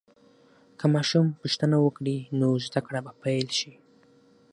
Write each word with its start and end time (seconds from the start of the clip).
که 0.79 0.85
ماشوم 0.93 1.25
پوښتنه 1.39 1.77
وکړي، 1.85 2.17
نو 2.39 2.47
زده 2.65 2.79
کړه 2.87 2.99
به 3.05 3.11
پیل 3.23 3.47
شي. 3.59 3.73